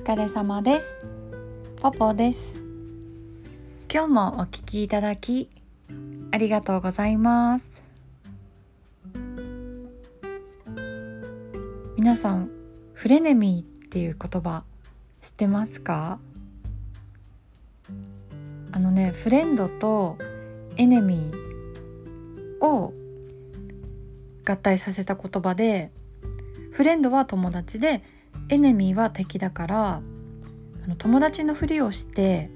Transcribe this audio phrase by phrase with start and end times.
[0.00, 0.96] 疲れ様です。
[1.76, 2.38] ポポです。
[3.92, 5.50] 今日もお聞きいただき
[6.32, 7.68] ありがとうございます。
[11.98, 12.48] 皆さん
[12.94, 14.64] フレネミーっていう言葉
[15.20, 16.18] 知ってますか？
[18.72, 20.16] あのねフレンドと
[20.78, 22.94] エネミーを
[24.46, 25.90] 合体させた言葉で
[26.72, 28.02] フレンドは友達で
[28.48, 30.02] エネミーは敵だから
[30.84, 32.50] あの友達のふりをして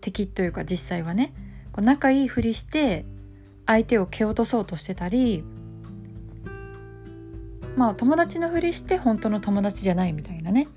[0.00, 1.34] 敵というか実際はね
[1.72, 3.04] こう仲いいふりして
[3.66, 5.44] 相手を蹴落とそうとしてたり
[7.76, 10.68] まあ友達のふりして本当の友達じゃないみたいなね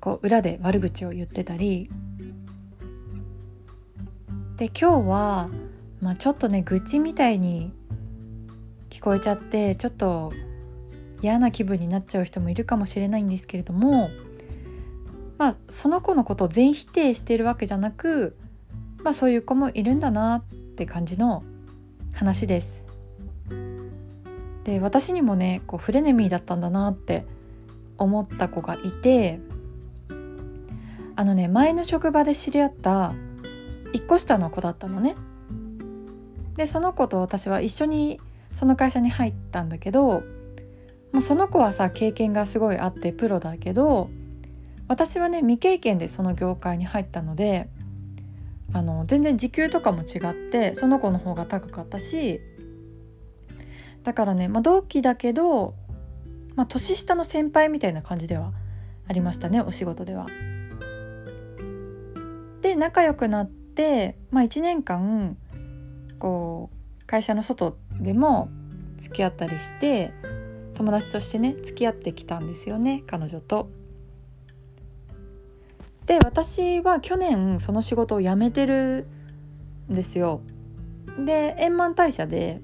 [0.00, 1.90] こう裏で悪口を言ってたり。
[4.56, 5.50] で今日は、
[6.00, 7.72] まあ、ちょっとね愚痴みたいに
[8.88, 10.32] 聞こえちゃってちょっと
[11.24, 14.10] 嫌な気分になっちゃう人もいるかもしれないんですけれども
[15.38, 18.36] まあその子のことを全否定しているわけじゃなく、
[19.02, 20.44] まあ、そういう子もいるんだなっ
[20.76, 21.42] て感じの
[22.12, 22.82] 話です。
[24.64, 27.26] で私にもねこうフレネミーだったんだなって
[27.98, 29.40] 思った子がいて
[31.16, 33.14] あのね前の職場で知り合った
[33.92, 35.16] 1個下の子だったのね。
[36.54, 38.20] でその子と私は一緒に
[38.52, 40.22] その会社に入ったんだけど
[41.14, 44.10] もうその子はさ経験がすごいあってプロだけど
[44.88, 47.68] 私はね未経験でその業界に入ったので
[48.72, 52.40] あの全然時給とかも違ってその子の方が高かったし
[54.02, 55.74] だからね、まあ、同期だけど、
[56.56, 58.52] まあ、年下の先輩みたいな感じでは
[59.06, 60.26] ありましたねお仕事では。
[62.60, 65.36] で仲良くなって、まあ、1年間
[66.18, 68.48] こう会社の外でも
[68.98, 70.12] 付き合ったりして
[70.74, 73.70] 友達としてね付き合ってきたんですよね彼女と。
[76.06, 79.06] で私は去年その仕事を辞めてる
[79.90, 80.40] んですよ。
[81.24, 82.60] で円満退社で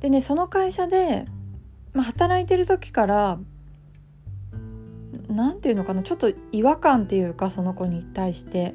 [0.00, 1.24] でねその会社で、
[1.92, 3.38] まあ、働いてる時から
[5.28, 8.74] 何て言うのかなちょっと違和感っていうかその子に対して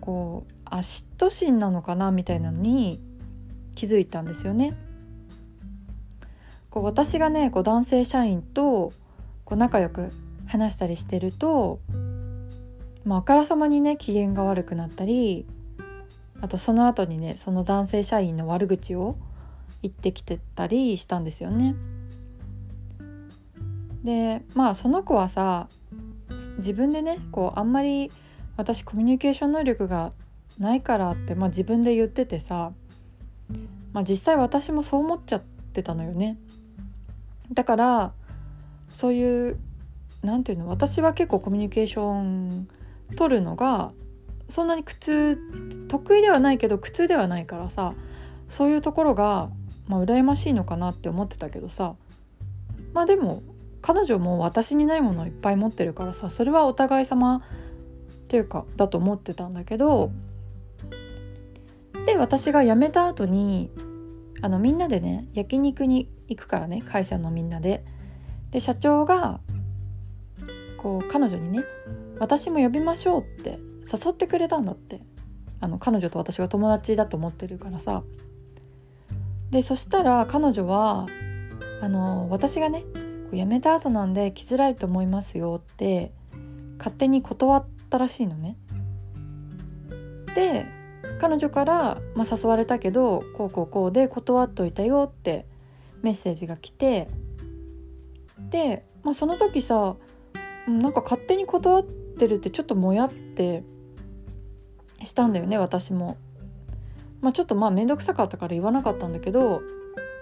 [0.00, 3.00] こうあ嫉妬心なのかなみたいなのに
[3.74, 4.76] 気づいたんですよね。
[6.74, 8.92] こう私がねこう男性社員と
[9.44, 10.10] こう仲良く
[10.48, 11.78] 話したりしてると、
[13.04, 15.46] まあ、あからさまにね機嫌が悪くなったり
[16.40, 19.14] あとその後にねその男性社員の悪口を
[19.82, 21.76] 言ってきてたりしたんですよね。
[24.02, 25.68] でまあその子はさ
[26.56, 28.10] 自分でねこうあんまり
[28.56, 30.10] 私コミュニケーション能力が
[30.58, 32.72] ないからって、まあ、自分で言っててさ、
[33.92, 35.42] まあ、実際私もそう思っちゃっ
[35.72, 36.36] てたのよね。
[37.52, 38.12] だから
[38.90, 39.58] そういう
[40.22, 42.68] 何て言うの私は結構コミュニケーション
[43.16, 43.92] 取るのが
[44.48, 45.38] そんなに苦痛
[45.88, 47.94] 得意ではないけど苦痛ではないからさ
[48.48, 49.50] そういうところが
[49.88, 51.94] まあ羨ましいのかなって思ってたけどさ
[52.92, 53.42] まあでも
[53.82, 57.40] 彼女も私にないものをいっぱい持ってるからさそれはお互い様っ
[58.28, 60.10] ていうかだと思ってたんだけど
[62.06, 63.70] で私が辞めた後に
[64.40, 67.84] あのみんなでね焼肉に行くからね会社のみんなで。
[68.50, 69.40] で社長が
[70.78, 71.64] こう彼女にね
[72.20, 75.00] 「私も呼びましょう」って誘ってくれたんだって
[75.60, 78.04] あの彼女と私が友達だと思ってるからさ
[79.50, 81.06] でそしたら彼女は
[81.80, 82.84] あの私がね
[83.32, 86.12] 辞めた後なんで来づらいと思いますよって
[86.78, 88.56] 勝手に断ったらしいのね。
[90.34, 90.66] で
[91.20, 95.46] 彼女から、まあ、誘われたけどこうこうこうで断っといたよって
[96.04, 97.08] メッセージが来て
[98.50, 99.96] で、まあ、その時さ
[100.68, 103.64] なんか勝手に断ってるってちょっともやって
[105.02, 106.16] したんだよね私も。
[107.20, 109.62] まあ、ちょっとまあ面倒くさかったから言わなかったんだけど、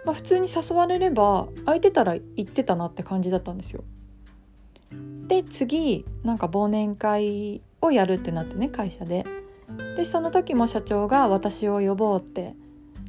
[0.05, 3.83] まあ、普通に誘われれば空いてたら行ってたなって感じだったんですよ。
[5.27, 9.25] で次なんか忘年会をやるってなってね会社で。
[9.97, 12.55] でその時も社長が私を呼ぼうって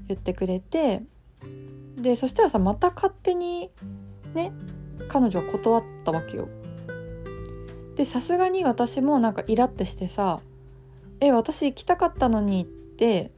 [0.07, 1.03] 言ってくれて
[2.03, 3.71] でそしたらさまた勝手に
[4.35, 4.51] ね
[5.07, 6.49] 彼女は断ったわけよ。
[7.95, 10.41] でさすがに私もなんかイラってしてさ
[11.21, 13.31] 「え私行きたかったのに」って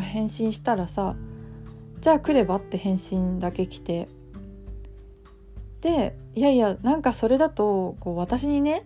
[0.00, 1.16] 返信したらさ
[2.00, 4.08] 「じゃあ来れば?」って返信だけ来て
[5.80, 8.84] でいやいやなんかそれだとこう私にね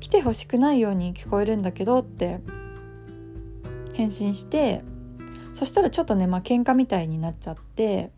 [0.00, 2.40] 来てほしくないように聞こえるんだけどって
[3.94, 4.82] 返信して
[5.52, 8.10] そしたらちょっとねまあ喧嘩みたいになっちゃって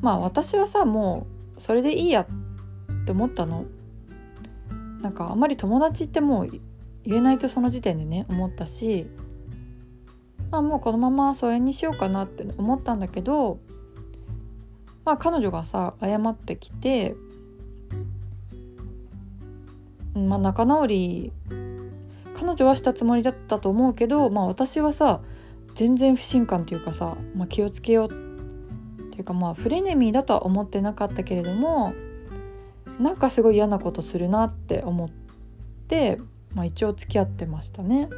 [0.00, 1.26] まあ私はさも
[1.56, 2.26] うそれでいいやっ
[3.06, 3.64] て思ったの。
[5.04, 6.50] なんかあんまり友達ってもう
[7.04, 9.06] 言えないとその時点でね思ったし
[10.50, 13.58] まあもうこのまま疎遠にしようかなって思ったんだけど
[15.04, 17.14] まあ彼女がさ謝ってきて
[20.14, 21.32] まあ仲直り
[22.34, 25.20] 彼女はしたつもりだったと思うけどまあ私はさ
[25.74, 31.94] 全然不信感っていうかさ、まあ、気をつけようっていうかまあフレネミーだとは思ってなかったけれども
[32.98, 35.10] なんかすごい嫌なことするなって思っ
[35.88, 36.20] て、
[36.54, 38.08] まあ、一応付き合ってましたね。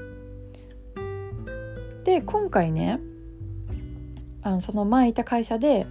[2.05, 3.01] で今回ね
[4.43, 5.87] あのその前いた会社で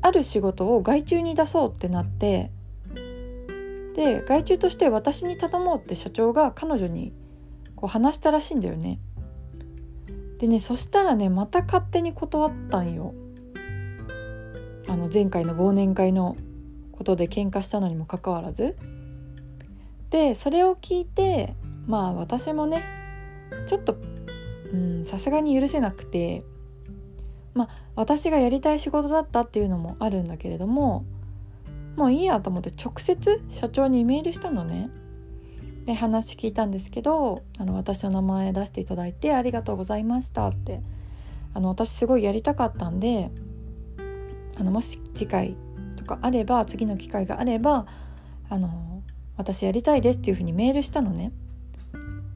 [0.00, 2.50] ある仕事を外注に出そうってなって
[3.94, 7.12] で外注として私に頼もうって社長が彼女に
[7.76, 8.98] こう話したらしいんだよね。
[10.42, 13.14] でねそしたらねまた勝手に断ったんよ。
[14.88, 16.34] あの前回の忘年会の
[16.90, 18.76] ことで喧嘩したのにもかかわらず。
[20.10, 21.54] でそれを聞いて
[21.86, 22.82] まあ私もね
[23.68, 23.96] ちょっと
[25.04, 26.42] さすがに許せなくて
[27.54, 31.04] まあ私がやりたい仕事だったっていうのもあるんだけれども
[31.94, 34.90] もういいやと思って直接社長にメールしたのね。
[35.84, 40.80] で話聞いたんですけどあの私の名前出していただいてありがとうございましたって
[41.54, 43.30] あの私すごいやりたかったんで
[44.58, 45.56] あのもし次回
[45.96, 47.86] とかあれば次の機会があれば
[48.48, 49.02] あの
[49.36, 51.32] 私やりたいですっていうふうにメールしたのね。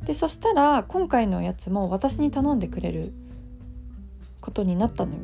[0.05, 3.13] でそしたら今回のやつも私に頼んでくれる
[4.41, 5.21] ことになったのよ。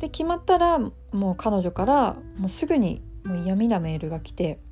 [0.00, 0.92] で決まったらも
[1.32, 4.58] う彼女からもうすぐにもう嫌味なメールが来て「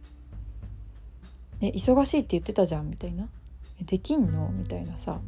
[1.61, 3.29] ね、忙しいって言ってたじゃん」みたいな
[3.83, 5.21] 「できんの?」みたいなさ。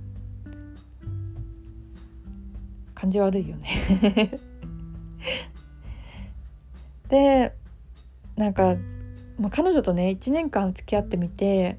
[3.00, 4.38] 感じ悪いよね。
[7.08, 7.56] で
[8.36, 8.76] なんか、
[9.38, 11.78] まあ、彼女とね1年間付き合ってみて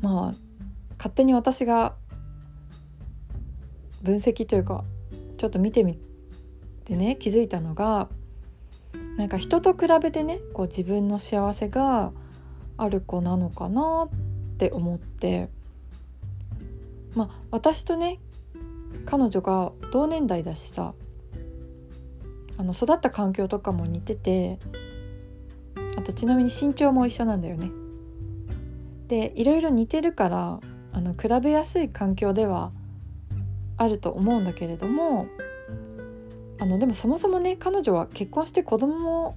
[0.00, 0.34] まあ
[0.96, 1.94] 勝手に私が
[4.02, 4.84] 分析というか
[5.36, 5.98] ちょっと見てみ
[6.86, 8.08] てね気づいたのが
[9.18, 12.10] なんか人と比べてねこう自分の幸せが
[12.78, 15.48] ある子なのかなって思って
[17.14, 18.18] まあ私とね
[19.04, 20.94] 彼女が同年代だしさ
[22.58, 24.58] あの育った環境とかも似てて
[25.96, 27.70] あとちなみに身長も一緒なんだよね。
[29.08, 30.60] でいろいろ似てるから
[30.92, 32.72] あの比べやすい環境では
[33.76, 35.28] あると思うんだけれども
[36.58, 39.36] あのでもそもそもね彼女は結婚して子供も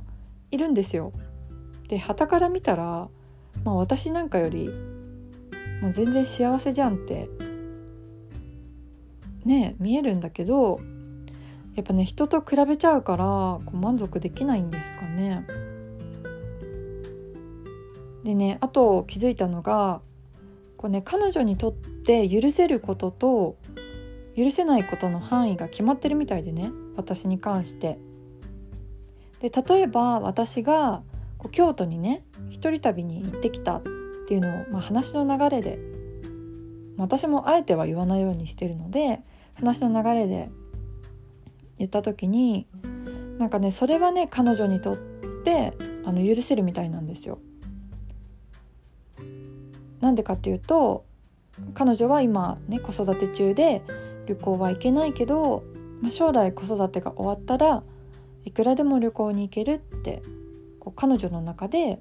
[0.52, 1.12] いるんですよ。
[1.88, 3.10] で旗から見たら、
[3.64, 4.70] まあ、私なんかより
[5.82, 7.30] もう全然幸せじゃんって
[9.46, 10.80] ね見えるんだけど
[11.76, 15.46] やっぱね人と比べちゃうからこう満足できないんですかね。
[18.24, 20.02] でねあと気づいたのが
[20.76, 23.56] こう、ね、彼女にとって許せることと
[24.36, 27.98] 許せないことの範囲が決まってるみたいでね私に関して。
[29.40, 31.02] で例えば私が
[31.40, 33.84] こう京都にね一人旅に行ってきたっ
[34.28, 35.80] ていうのを、まあ、話の流れで
[36.98, 39.22] 私もあえては言わないようにしてるので
[39.56, 40.50] 話の流れで
[41.78, 42.68] 言った時に
[43.40, 44.98] なんかねそれはね彼女にとっ
[45.44, 45.74] て
[46.06, 47.40] あの許せるみたいなんですよ。
[50.02, 51.06] なんでかっていうと
[51.74, 53.82] 彼女は今ね子育て中で
[54.28, 55.64] 旅行は行けないけど、
[56.02, 57.84] まあ、将来子育てが終わったら
[58.46, 60.22] いくらでも旅行に行けるって
[60.80, 62.00] こう彼女の中で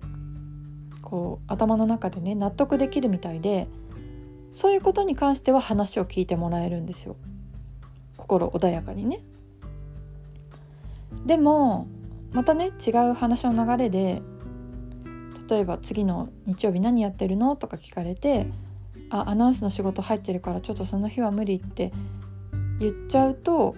[1.02, 3.66] こう頭の中でね納得できるみたいで
[4.52, 7.16] そういうことに関しては話を聞いてもらえるんですよ
[8.16, 9.20] 心穏やかにね。
[11.24, 11.86] でも
[12.32, 14.22] またね違う話の流れで
[15.48, 18.46] 例えば次の日曜日何やってるのとか聞かれて
[19.10, 21.92] 「あアナウンスの仕事入ってるからちょっとその日は無理」って
[22.78, 23.76] 言っちゃうと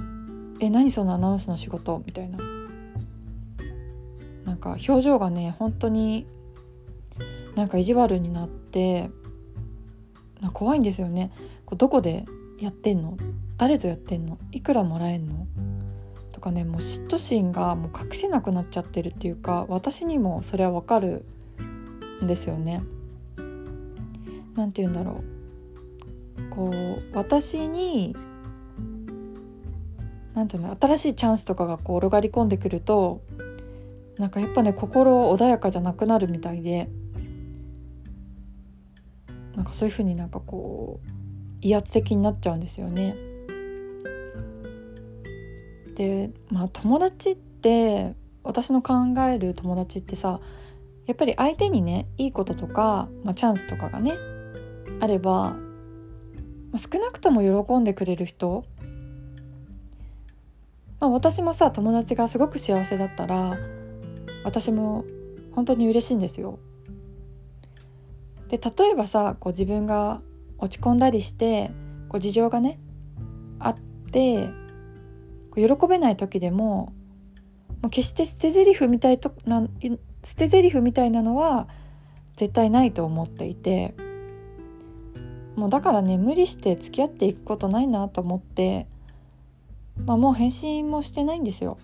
[0.60, 2.38] 「え何そのアナウンスの仕事」みたいな
[4.62, 6.26] か表情がね本当に
[7.54, 9.10] なんか意地悪になって
[10.54, 11.30] 怖いんですよね。
[11.66, 12.24] こうどこで
[12.58, 13.18] やってんの？
[13.58, 14.38] 誰とやってんの？
[14.52, 15.46] いくらもらえんの？
[16.32, 21.24] とかねもう嫉妬心がもう隠せなくなっちゃってるっていうか私にもそれはわかる
[22.22, 22.82] んですよね。
[24.54, 26.50] なんて言うんだろう。
[26.50, 28.16] こう私に
[30.34, 33.20] なんていうの新しいチャンスとかがこう転がり込んでくると
[34.22, 36.88] なんかやっぱね心穏やかじゃなくなるみたいで
[39.56, 41.08] なんかそういうふうになんかこう
[41.60, 43.16] 威圧的になっちゃうんですよね。
[45.96, 48.14] でまあ友達って
[48.44, 48.94] 私の考
[49.28, 50.38] える友達ってさ
[51.06, 54.16] やっぱり相手にねいいこととか、まあ、チャンスとかがね
[55.00, 55.56] あれば、ま
[56.74, 58.64] あ、少なくとも喜んでくれる人、
[61.00, 63.58] まあ、私もさ友達がすごく幸せだったら
[64.44, 65.04] 私も
[65.52, 66.58] 本当に嬉しいんですよ。
[68.48, 70.20] で例えばさこう自分が
[70.58, 71.70] 落ち込んだりして
[72.08, 72.78] こう事情がね
[73.58, 73.74] あっ
[74.10, 74.48] て
[75.56, 76.92] 喜べない時でも
[77.80, 79.66] もう決して捨て台詞みたいとな
[80.22, 81.66] 捨て台詞みたいなのは
[82.36, 83.94] 絶対ないと思っていて
[85.56, 88.86] もうだからね無理して付き合っていくことないなと思って、
[90.04, 91.78] まあ、もう返信もしてないんですよ。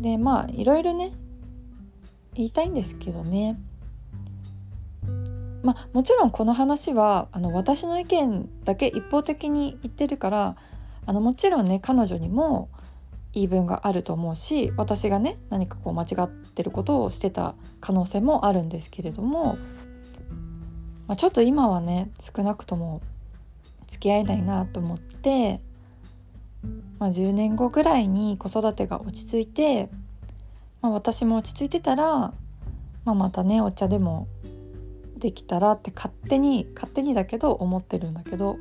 [0.00, 1.12] でまあいろいろね
[2.34, 3.58] 言いたいんですけどね。
[5.62, 10.56] まあもちろんこの話はあの私の意見だけ一方的に言ってるから
[11.04, 12.68] あのもちろんね彼女にも
[13.32, 19.58] 言い分があると思うし私がね何かこう間違ってることをしてた可能性もあるんですけれども、
[21.06, 23.02] まあ、ちょっと今はね少なくとも
[23.86, 25.60] 付き合えないなと思って、
[26.98, 29.88] まあ、10年後ぐらいに子育てが落ち着いて、
[30.80, 32.32] まあ、私も落ち着いてたら、
[33.04, 34.26] まあ、またねお茶でも
[35.16, 38.56] できたらって勝手に勝手にだけど思ってるんだけど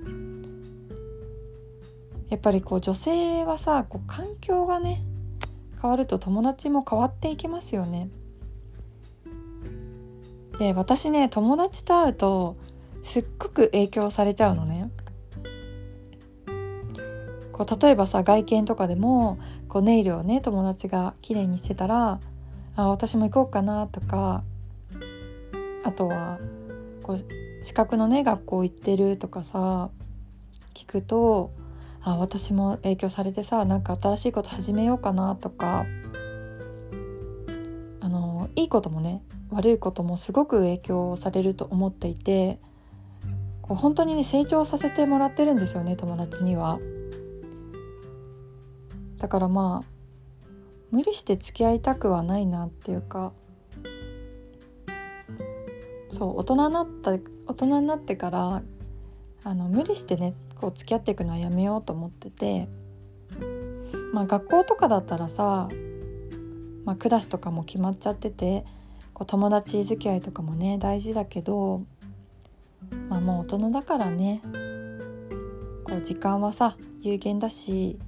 [2.30, 5.02] やっぱりこう女性はさこう環境がね
[5.82, 8.10] 変わると友達も変わっていきますよね。
[10.60, 12.58] で私ね友達と会うと
[13.04, 14.77] すっごく影響されちゃうのね。
[17.58, 22.20] こう例えばさ外見とかでもこうネイルをね友達が綺麗にしてたら
[22.76, 24.44] あ私も行こうかなとか
[25.84, 26.38] あとは
[27.02, 29.90] こう資格のね学校行ってるとかさ
[30.76, 31.52] 聞くと
[32.04, 35.86] あ私も影響されてさなんか新しいこと始めようかなとか
[38.02, 42.60] あのいいこともね悪いこともすごく影響されると思っていて
[43.64, 46.80] こう本当にね成長させてもらってるんですよね友達には。
[49.18, 49.88] だからまあ
[50.92, 53.34] 無理して付き合いたくはないなっていうか
[56.10, 58.62] そう大人になった大人になってから
[59.44, 62.68] あの無理してねこう付き合っていくのはやめようと思ってて
[64.14, 65.70] まあ学校とかだったらさ、
[66.86, 68.66] まあ、クラスとかも決まっちゃってて
[69.14, 71.84] こう友達付き合いとかもね大事だけど、
[73.10, 74.42] まあ、もう大人だからね
[75.84, 78.00] こう時間はさ有限だし、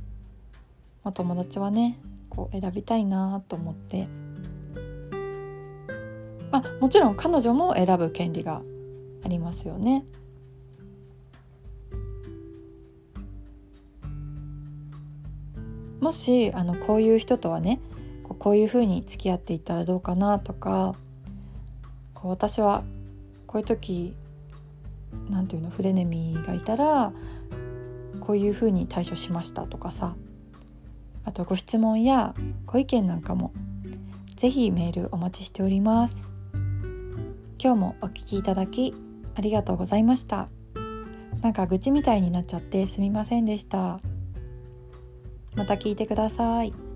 [1.04, 4.08] まあ、友達はねこう選びたいなと思って。
[6.52, 8.62] まあ、もちろん彼女も選ぶ権利が
[9.24, 10.04] ありますよね。
[16.00, 17.80] もしあのこういう人とはね
[18.24, 20.96] こういうふうに付き合っていったらどうかなとか
[22.14, 22.84] こう私は
[23.48, 24.16] こういう時
[25.30, 27.12] なんていうのフレネミーがいたら
[28.22, 30.16] こういうふうに対処しましたとかさ
[31.26, 32.34] あとご質問や
[32.66, 33.52] ご意見なんかも
[34.36, 36.30] ぜひメールお待ちしております。
[37.62, 38.94] 今日もお聞きいただき
[39.36, 40.48] ありがとうございました。
[41.42, 44.00] なんか愚痴みたいになっちゃってすみませんでした。
[45.56, 46.89] また聞いてください。